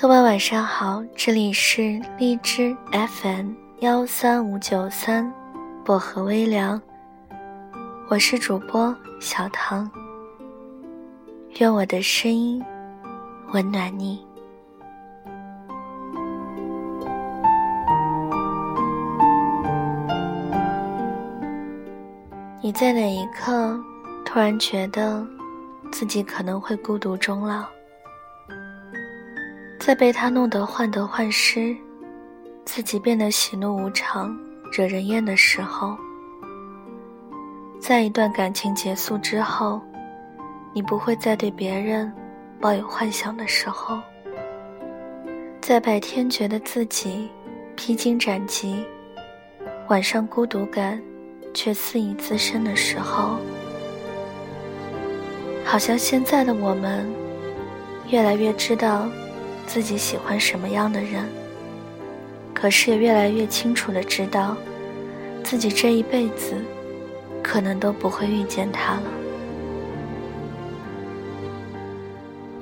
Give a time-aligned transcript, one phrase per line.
[0.00, 5.30] 各位晚上好，这里是荔枝 FM 幺三五九三，
[5.84, 6.80] 薄荷微凉。
[8.08, 9.90] 我是主播小唐，
[11.58, 12.64] 愿我的声音
[13.52, 14.26] 温暖你。
[22.62, 23.78] 你在哪一刻
[24.24, 25.22] 突然觉得
[25.92, 27.66] 自己可能会孤独终老？
[29.80, 31.74] 在被他弄得患得患失，
[32.66, 34.38] 自己变得喜怒无常、
[34.70, 35.96] 惹人厌的时候，
[37.80, 39.80] 在一段感情结束之后，
[40.74, 42.12] 你不会再对别人
[42.60, 43.98] 抱有幻想的时候，
[45.62, 47.30] 在白天觉得自己
[47.74, 48.84] 披荆斩棘，
[49.88, 51.02] 晚上孤独感
[51.54, 53.38] 却肆意滋生的时候，
[55.64, 57.10] 好像现在的我们
[58.10, 59.08] 越来越知道。
[59.72, 61.24] 自己喜欢什么样的人，
[62.52, 64.56] 可是也越来越清楚的知道，
[65.44, 66.60] 自己这一辈子
[67.40, 69.02] 可能都不会遇见他了。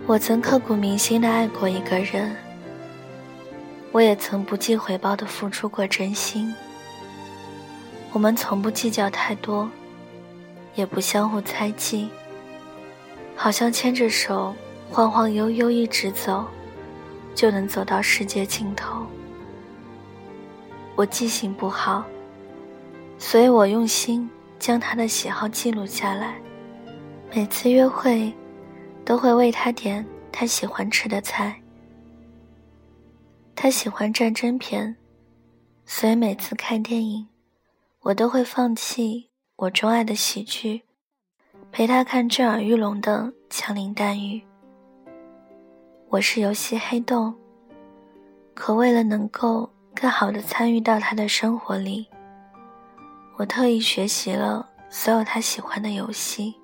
[0.06, 2.36] 我曾刻骨铭心的爱过一个人，
[3.90, 6.54] 我也曾不计回报的付出过真心。
[8.12, 9.66] 我们从不计较太多，
[10.74, 12.10] 也不相互猜忌，
[13.34, 14.54] 好像牵着手
[14.90, 16.44] 晃晃悠悠一直走。
[17.38, 19.06] 就能走到世界尽头。
[20.96, 22.04] 我记性不好，
[23.16, 26.34] 所以我用心将他的喜好记录下来。
[27.32, 28.34] 每次约会，
[29.04, 31.62] 都会为他点他喜欢吃的菜。
[33.54, 34.96] 他喜欢战争片，
[35.86, 37.28] 所以每次看电影，
[38.00, 40.82] 我都会放弃我钟爱的喜剧，
[41.70, 44.47] 陪他看震耳欲聋的枪林弹雨。
[46.10, 47.34] 我是游戏黑洞，
[48.54, 52.08] 可为了能够更好的参与到他的生活里，
[53.36, 56.54] 我特意学习了所有他喜欢的游戏。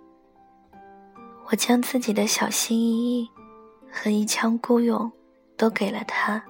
[1.44, 3.30] 我将自己的小心翼翼
[3.92, 5.12] 和一腔孤勇
[5.58, 6.42] 都给了他，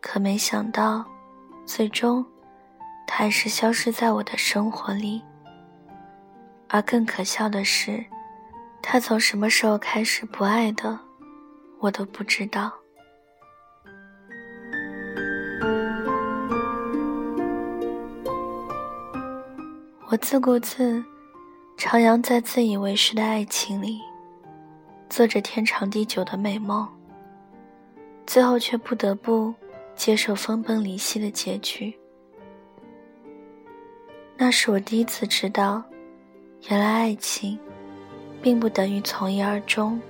[0.00, 1.04] 可没想到，
[1.64, 2.26] 最终
[3.06, 5.22] 他还是消失在我的生活里。
[6.68, 8.04] 而更可笑的是，
[8.82, 10.98] 他从什么时候开始不爱的？
[11.80, 12.72] 我都不知道。
[20.10, 21.04] 我自顾自
[21.76, 24.00] 徜徉在自以为是的爱情里，
[25.10, 26.88] 做着天长地久的美梦，
[28.26, 29.54] 最后却不得不
[29.94, 31.96] 接受分崩离析的结局。
[34.36, 35.84] 那是我第一次知道，
[36.70, 37.58] 原来爱情
[38.40, 40.00] 并不等于从一而终。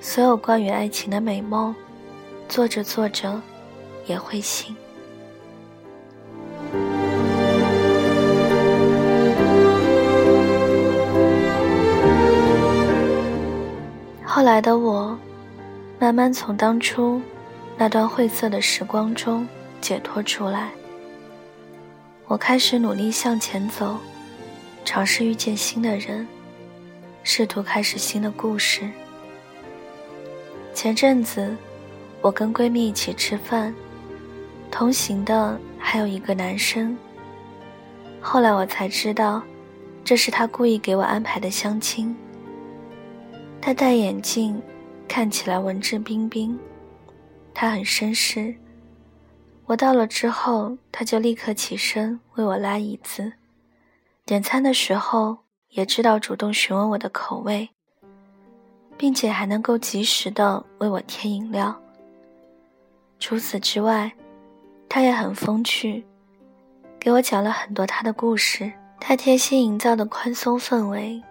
[0.00, 1.74] 所有关于爱情的美梦，
[2.48, 3.40] 做着做着
[4.06, 4.74] 也会醒。
[14.24, 15.18] 后来的我，
[15.98, 17.20] 慢慢从当初
[17.76, 19.48] 那段晦涩的时光中
[19.80, 20.70] 解脱出来。
[22.26, 23.96] 我开始努力向前走，
[24.84, 26.28] 尝试遇见新的人，
[27.22, 28.88] 试图开始新的故事。
[30.76, 31.56] 前阵子，
[32.20, 33.74] 我跟闺蜜一起吃饭，
[34.70, 36.94] 同行的还有一个男生。
[38.20, 39.42] 后来我才知道，
[40.04, 42.14] 这是他故意给我安排的相亲。
[43.58, 44.60] 他戴眼镜，
[45.08, 46.58] 看起来文质彬彬，
[47.54, 48.54] 他很绅士。
[49.64, 53.32] 我到了之后，他就立刻起身为我拉椅子，
[54.26, 55.38] 点餐的时候
[55.70, 57.70] 也知道主动询问我的口味。
[58.98, 61.74] 并且还能够及时的为我添饮料。
[63.18, 64.12] 除此之外，
[64.88, 66.04] 他也很风趣，
[66.98, 68.72] 给我讲了很多他的故事。
[68.98, 71.22] 他贴心营造的宽松氛围，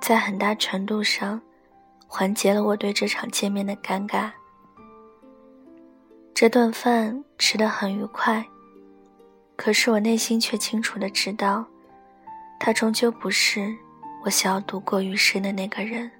[0.00, 1.40] 在很大程度上
[2.06, 4.30] 缓解了我对这场见面的尴尬。
[6.34, 8.44] 这顿饭吃得很愉快，
[9.56, 11.64] 可是我内心却清楚的知道，
[12.60, 13.74] 他终究不是
[14.24, 16.10] 我想要度过余生的那个人。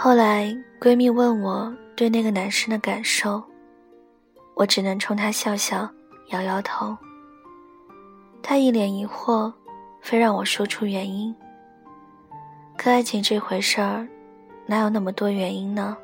[0.00, 3.42] 后来，闺蜜问我对那个男生的感受，
[4.54, 5.90] 我只能冲她笑笑，
[6.28, 6.96] 摇摇头。
[8.40, 9.52] 她一脸疑惑，
[10.00, 11.34] 非让我说出原因。
[12.76, 14.06] 可爱情这回事儿，
[14.66, 15.96] 哪有那么多原因呢？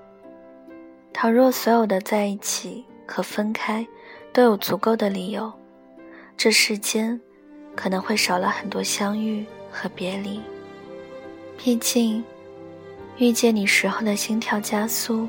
[1.12, 3.86] 倘若所有的在一起和分开
[4.32, 5.52] 都有足够的理由，
[6.36, 7.18] 这世间
[7.76, 10.42] 可能会少了很多相遇和别离。
[11.56, 12.24] 毕竟，
[13.16, 15.28] 遇见你时候的心跳加速，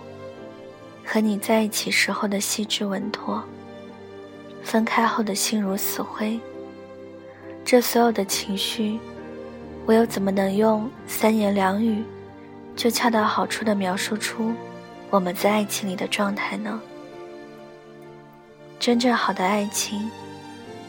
[1.06, 3.44] 和你在一起时候的细致稳妥，
[4.64, 6.40] 分开后的心如死灰，
[7.64, 9.00] 这所有的情绪，
[9.86, 12.04] 我又怎么能用三言两语，
[12.76, 14.52] 就恰到好处的描述出
[15.12, 16.82] 我们在爱情里的状态呢？
[18.80, 20.10] 真正好的爱情，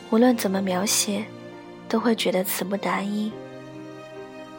[0.09, 1.27] 无论怎么描写，
[1.91, 3.31] 都会觉得词不达意。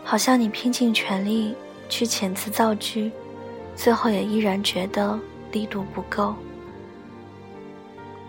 [0.04, 1.54] 好像你拼尽全力
[1.90, 3.12] 去遣词造句，
[3.76, 5.20] 最后也依然觉得
[5.52, 6.36] 力度不够。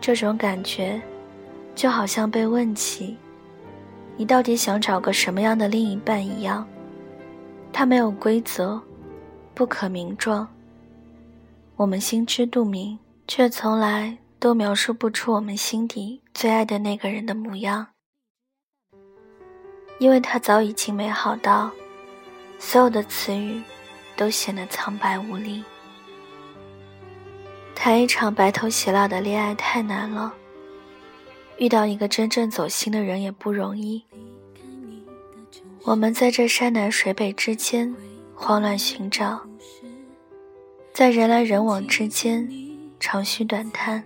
[0.00, 1.00] 这种感觉，
[1.74, 3.16] 就好像被问起，
[4.16, 6.66] 你到底想找个什么样的另一半一样。
[7.72, 8.80] 他没有规则，
[9.54, 10.48] 不可名状。
[11.76, 17.88] 我们心知肚明，却从来都描述不出我们心底最爱的那个人的模样。
[19.98, 21.70] 因为他早已经美好到，
[22.58, 23.62] 所有的词语
[24.16, 25.62] 都显得苍白无力。
[27.74, 30.34] 谈一场白头偕老的恋爱太难了，
[31.58, 34.04] 遇到一个真正走心的人也不容易。
[35.84, 37.94] 我们在这山南水北之间
[38.34, 39.40] 慌乱寻找，
[40.92, 42.46] 在人来人往之间
[42.98, 44.02] 长吁短叹，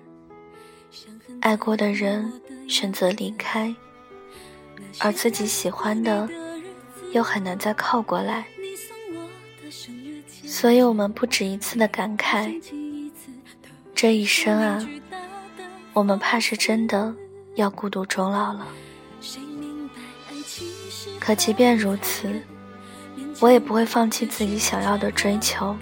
[1.40, 2.30] 爱过的人
[2.68, 3.74] 选择离开。
[4.98, 6.28] 而自己喜欢的，
[7.12, 8.46] 又很难再靠过来，
[10.46, 12.60] 所以我们不止一次的感慨：
[13.94, 14.86] 这一生啊，
[15.92, 17.14] 我们怕是真的
[17.54, 18.66] 要孤独终老了。
[21.20, 22.42] 可即便如此，
[23.40, 25.76] 我也不会放弃自己想要的追求，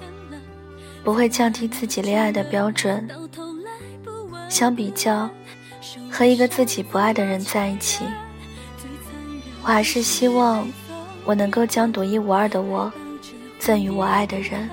[1.02, 3.08] 不会降低自己恋爱的标准。
[4.48, 5.30] 相比较，
[6.10, 8.04] 和一个自己不爱的人在一起。
[9.62, 10.68] 我还是希望，
[11.30, 12.92] 我能够将独一无二的我，
[13.60, 14.68] 赠予我爱的人。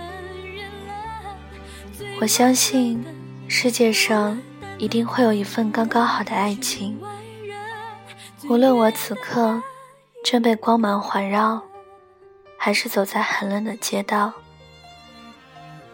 [2.20, 3.06] 我相信，
[3.48, 4.36] 世界上
[4.80, 7.00] 一定会有一份刚刚好的爱情。
[8.50, 9.62] 无论我此刻
[10.24, 11.62] 正被光芒环绕，
[12.58, 14.34] 还是走在寒冷的街道，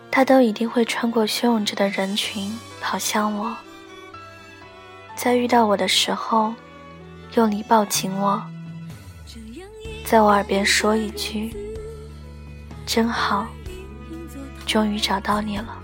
[0.10, 3.54] 他都一定会穿过汹涌着的人群，跑向我，
[5.14, 6.54] 在遇到我的时候，
[7.34, 8.42] 用力抱紧我。
[10.14, 11.52] 在我耳边说一句
[12.86, 13.48] ：“真好，
[14.64, 15.76] 终于找到你了。”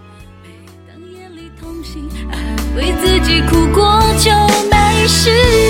[2.77, 4.29] 为自己哭过就
[4.69, 5.69] 没事。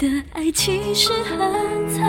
[0.00, 1.99] 的爱其实很